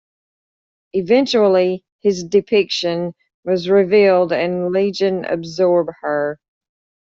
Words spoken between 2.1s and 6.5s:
depiction was revealed and Legion absorb her.